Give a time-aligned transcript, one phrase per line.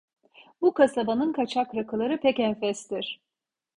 [0.61, 3.21] Bu kasabanın kaçak rakıları pek enfestir…